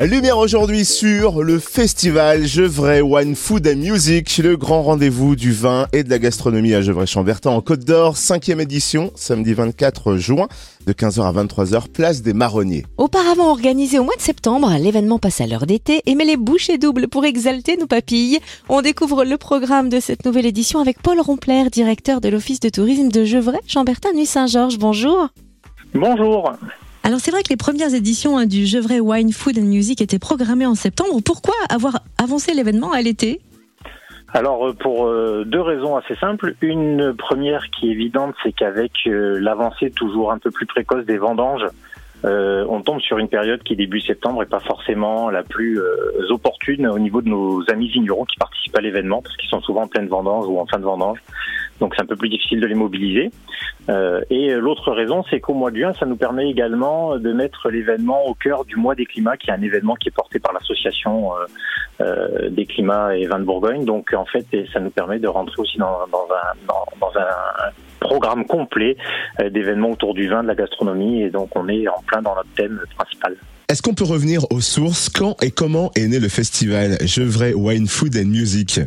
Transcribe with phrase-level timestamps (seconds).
[0.00, 5.86] Lumière aujourd'hui sur le festival Gevrey Wine Food and Music, le grand rendez-vous du vin
[5.92, 10.48] et de la gastronomie à Gevrey-Chambertin en Côte d'Or, cinquième édition, samedi 24 juin,
[10.86, 12.84] de 15h à 23h, place des Marronniers.
[12.98, 16.76] Auparavant organisé au mois de septembre, l'événement passe à l'heure d'été et met les bouchées
[16.76, 18.40] doubles pour exalter nos papilles.
[18.68, 22.68] On découvre le programme de cette nouvelle édition avec Paul Rompler, directeur de l'Office de
[22.68, 24.76] tourisme de Gevrey-Chambertin, Nuit Saint-Georges.
[24.76, 25.28] Bonjour.
[25.94, 26.52] Bonjour.
[27.06, 30.18] Alors c'est vrai que les premières éditions hein, du Gevrey Wine Food and Music étaient
[30.18, 31.20] programmées en septembre.
[31.22, 33.42] Pourquoi avoir avancé l'événement à l'été?
[34.32, 36.54] Alors euh, pour euh, deux raisons assez simples.
[36.62, 41.18] Une première qui est évidente, c'est qu'avec euh, l'avancée toujours un peu plus précoce des
[41.18, 41.66] vendanges,
[42.26, 45.78] on tombe sur une période qui début septembre est pas forcément la plus
[46.30, 49.82] opportune au niveau de nos amis vignerons qui participent à l'événement parce qu'ils sont souvent
[49.82, 51.18] en pleine vendange ou en fin de vendange
[51.80, 53.30] donc c'est un peu plus difficile de les mobiliser.
[53.88, 57.68] Euh, et l'autre raison, c'est qu'au mois de juin, ça nous permet également de mettre
[57.68, 60.52] l'événement au cœur du mois des climats, qui est un événement qui est porté par
[60.52, 61.44] l'association euh,
[62.00, 63.84] euh, des climats et vins de Bourgogne.
[63.84, 68.44] Donc en fait, ça nous permet de rentrer aussi dans, dans, un, dans, un programme
[68.44, 68.96] complet
[69.50, 72.50] d'événements autour du vin, de la gastronomie, et donc on est en plein dans notre
[72.54, 73.36] thème principal.
[73.68, 75.08] Est-ce qu'on peut revenir aux sources?
[75.08, 78.80] Quand et comment est né le festival Gevrey Wine Food and Music?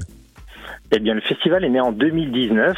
[0.91, 2.77] Eh bien, le festival est né en 2019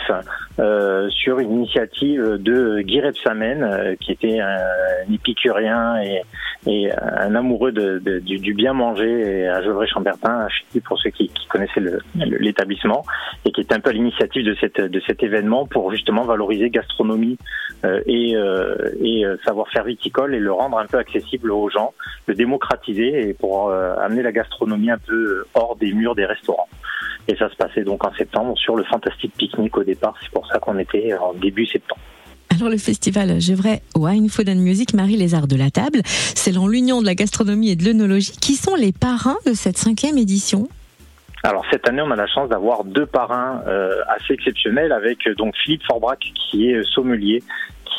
[0.57, 6.21] euh, sur une initiative de Guy Repsamen, euh, qui était un, épicurien et,
[6.91, 10.47] un amoureux de, du, bien manger à Gevrey-Chambertin,
[10.83, 11.81] pour ceux qui, qui connaissaient
[12.15, 13.05] l'établissement,
[13.45, 17.37] et qui était un peu à l'initiative de cet événement pour justement valoriser gastronomie
[17.85, 21.93] euh, et, euh, et savoir-faire viticole et le rendre un peu accessible aux gens,
[22.27, 26.67] le démocratiser et pour amener la gastronomie un peu hors des murs des restaurants.
[27.29, 30.15] Et ça se passait donc en septembre sur le Fantastic Picnic au départ.
[30.19, 32.01] C'est pour ça qu'on était en début septembre.
[32.49, 36.01] Alors le festival Gevrey Wine Food and Music marie les arts de la table.
[36.05, 38.31] C'est l'union de la gastronomie et de l'œnologie.
[38.41, 40.67] Qui sont les parrains de cette cinquième édition?
[41.43, 45.55] Alors cette année, on a la chance d'avoir deux parrains euh, assez exceptionnels avec donc
[45.63, 46.19] Philippe Forbrac
[46.49, 47.43] qui est sommelier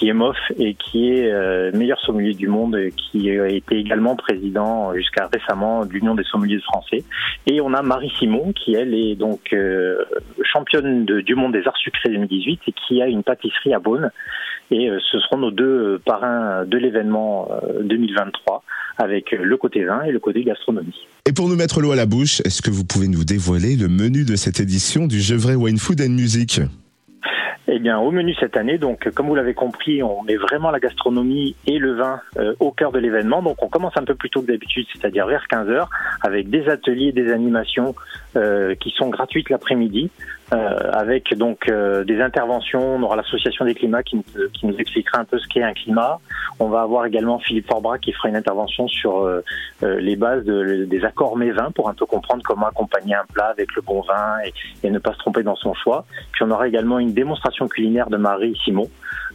[0.01, 3.77] qui est MOF et qui est euh, meilleur sommelier du monde, et qui a été
[3.77, 7.05] également président jusqu'à récemment de l'Union des sommeliers français.
[7.47, 10.03] Et on a Marie Simon qui elle est donc euh,
[10.43, 14.11] championne du monde des arts sucrés 2018 et qui a une pâtisserie à Beaune.
[14.71, 17.49] Et euh, ce seront nos deux parrains de l'événement
[17.83, 18.63] 2023
[18.97, 21.07] avec le côté vin et le côté gastronomie.
[21.27, 23.89] Et pour nous mettre l'eau à la bouche, est-ce que vous pouvez nous dévoiler le
[23.89, 26.61] menu de cette édition du Gevrey Wine Food and Music?
[27.73, 30.81] Eh bien, au menu cette année, donc comme vous l'avez compris, on met vraiment la
[30.81, 33.43] gastronomie et le vin euh, au cœur de l'événement.
[33.43, 35.87] Donc, on commence un peu plus tôt que d'habitude, c'est-à-dire vers 15 h
[36.23, 37.95] avec des ateliers, des animations
[38.37, 40.11] euh, qui sont gratuites l'après-midi,
[40.53, 40.57] euh,
[40.93, 42.97] avec donc des interventions.
[42.97, 44.21] On aura l'association des climats qui,
[44.53, 46.19] qui, nous expliquera un peu ce qu'est un climat.
[46.61, 49.29] On va avoir également Philippe Forbras qui fera une intervention sur
[49.83, 53.47] les bases de, des accords mets vins pour un peu comprendre comment accompagner un plat
[53.47, 54.37] avec le bon vin
[54.85, 56.05] et, ne pas se tromper dans son choix.
[56.33, 58.89] Puis on aura également une démonstration culinaire de Marie Simon,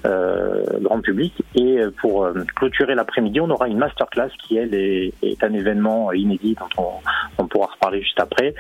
[0.06, 1.34] euh, grand public.
[1.56, 6.12] Et euh, pour euh, clôturer l'après-midi, on aura une masterclass qui, elle, est, un événement
[6.14, 7.02] inédit dont
[7.38, 8.54] on, pourra reparler juste après,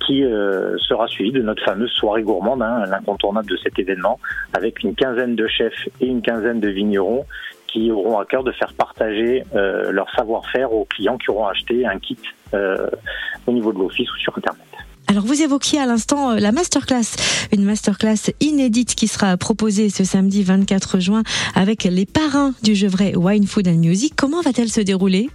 [0.00, 0.22] qui
[0.88, 4.18] sera suivi de notre fameuse soirée gourmande, hein, l'incontournable de cet événement,
[4.52, 7.24] avec une quinzaine de chefs et une quinzaine de vignerons
[7.72, 11.98] qui auront à cœur de faire partager leur savoir-faire aux clients qui auront acheté un
[11.98, 12.18] kit
[12.52, 14.66] au niveau de l'office ou sur Internet.
[15.12, 17.16] Alors vous évoquiez à l'instant euh, la masterclass,
[17.52, 21.22] une masterclass inédite qui sera proposée ce samedi 24 juin
[21.54, 24.14] avec les parrains du Gevrey Wine Food and Music.
[24.16, 25.28] Comment va-t-elle se dérouler?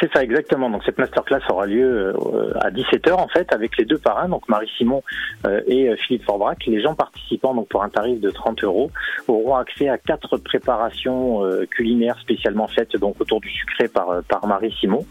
[0.00, 0.70] C'est ça exactement.
[0.70, 4.48] Donc cette masterclass aura lieu euh, à 17h en fait avec les deux parrains, donc
[4.48, 5.02] Marie Simon
[5.46, 6.64] euh, et Philippe Forbrac.
[6.66, 8.90] Les gens participant donc pour un tarif de 30 euros
[9.28, 14.74] auront accès à quatre préparations culinaires spécialement faites donc autour du sucré par par Marie
[14.80, 15.04] Simon,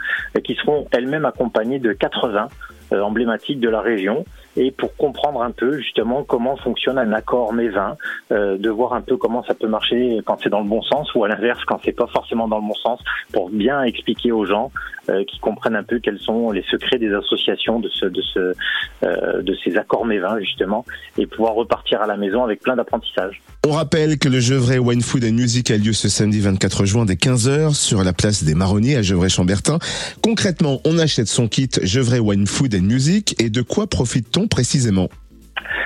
[0.44, 2.48] qui seront elles-mêmes accompagnées de 80
[2.94, 7.54] euh, emblématique de la région et pour comprendre un peu justement comment fonctionne un accord
[7.54, 7.98] mévin,
[8.32, 11.14] euh, de voir un peu comment ça peut marcher quand c'est dans le bon sens
[11.16, 13.00] ou à l'inverse quand c'est pas forcément dans le bon sens,
[13.32, 14.72] pour bien expliquer aux gens
[15.10, 18.54] euh, qui comprennent un peu quels sont les secrets des associations de ce, de ce,
[19.04, 20.86] euh, de ces accords mévins justement,
[21.18, 23.42] et pouvoir repartir à la maison avec plein d'apprentissage.
[23.66, 27.06] On rappelle que le Gevrey Wine Food and Music a lieu ce samedi 24 juin
[27.06, 29.80] dès 15h sur la place des Marronniers à Gevrey-Chambertin.
[30.22, 35.08] Concrètement, on achète son kit Gevrey Wine Food and Music et de quoi profite-t-on précisément?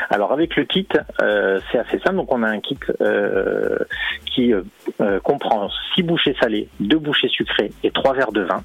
[0.09, 0.87] Alors avec le kit,
[1.21, 2.15] euh, c'est assez simple.
[2.15, 3.77] Donc on a un kit euh,
[4.25, 8.63] qui euh, comprend six bouchées salées, deux bouchées sucrées et trois verres de vin,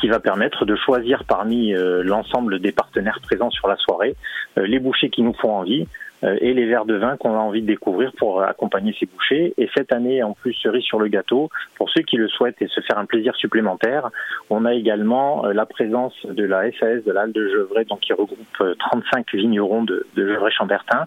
[0.00, 4.16] qui va permettre de choisir parmi l'ensemble des partenaires présents sur la soirée
[4.56, 5.86] les bouchées qui nous font envie
[6.22, 9.52] et les verres de vin qu'on a envie de découvrir pour accompagner ces bouchées.
[9.58, 12.68] Et cette année, en plus, cerise sur le gâteau, pour ceux qui le souhaitent et
[12.68, 14.10] se faire un plaisir supplémentaire,
[14.50, 18.12] on a également euh, la présence de la SAS de l'Alde de Gevrey, donc qui
[18.12, 18.38] regroupe
[18.78, 21.04] 35 euh, vignerons de, de Gevrey-Chambertin,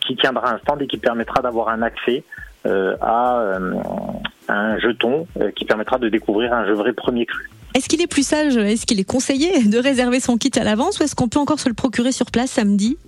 [0.00, 2.22] qui tiendra un stand et qui permettra d'avoir un accès
[2.62, 3.58] à
[4.48, 5.26] un jeton
[5.56, 7.48] qui permettra de découvrir un Gevrey premier cru.
[7.74, 10.98] Est-ce qu'il est plus sage, est-ce qu'il est conseillé de réserver son kit à l'avance
[10.98, 12.98] ou est-ce qu'on peut encore se le procurer sur place samedi?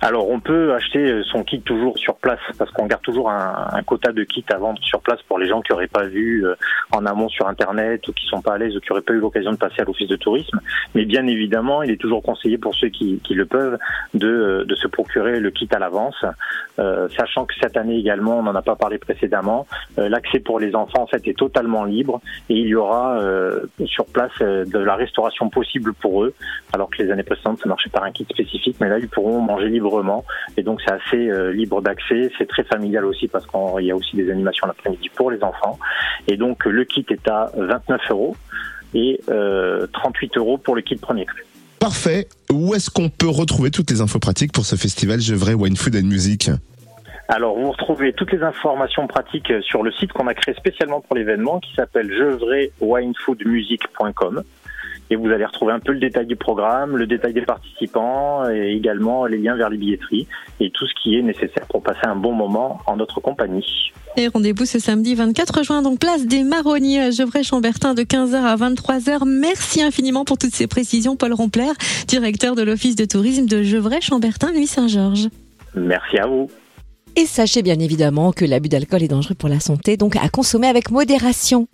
[0.00, 3.82] Alors on peut acheter son kit toujours sur place parce qu'on garde toujours un, un,
[3.82, 6.54] quota de kits à vendre sur place pour les gens qui n'auraient pas vu euh,
[6.92, 9.20] en amont sur internet ou qui sont pas à l'aise ou qui n'auraient pas eu
[9.20, 10.58] l'occasion de passer à l'office de tourisme.
[10.94, 13.78] Mais bien évidemment, il est toujours conseillé pour ceux qui, qui le peuvent
[14.14, 16.24] de, de, se procurer le kit à l'avance,
[16.78, 19.66] euh, sachant que cette année également, on n'en a pas parlé précédemment,
[19.98, 23.60] euh, l'accès pour les enfants en fait est totalement libre et il y aura euh,
[23.86, 26.34] sur place de la restauration possible pour eux,
[26.72, 29.40] alors que les années précédentes ça marchait par un kit spécifique, mais là ils pourront
[29.40, 29.88] manger libre
[30.56, 32.30] et donc c'est assez euh, libre d'accès.
[32.38, 35.78] C'est très familial aussi parce qu'il y a aussi des animations l'après-midi pour les enfants.
[36.26, 38.36] Et donc kit est à 29 euros
[38.94, 41.44] et 38 euh, euros pour le kit premier cru.
[41.78, 42.26] Parfait.
[42.50, 45.94] Où est-ce qu'on peut retrouver toutes les infos pratiques pour ce festival Gevrey Wine Food
[45.96, 46.50] and Music
[47.30, 51.14] alors, vous retrouvez toutes les informations pratiques sur le site qu'on a créé spécialement pour
[51.14, 54.44] l'événement qui s'appelle gevreywinefoodmusic.com
[55.10, 58.72] et vous allez retrouver un peu le détail du programme, le détail des participants et
[58.72, 60.26] également les liens vers les billetteries
[60.60, 63.92] et tout ce qui est nécessaire pour passer un bon moment en notre compagnie.
[64.16, 68.56] Et rendez-vous ce samedi 24 juin, donc place des Marronniers à Gevrey-Chambertin de 15h à
[68.56, 69.26] 23h.
[69.26, 71.70] Merci infiniment pour toutes ces précisions, Paul Rompler,
[72.06, 75.28] directeur de l'Office de tourisme de Gevrey-Chambertin, Nuit Saint-Georges.
[75.74, 76.50] Merci à vous.
[77.16, 80.68] Et sachez bien évidemment que l'abus d'alcool est dangereux pour la santé, donc à consommer
[80.68, 81.66] avec modération.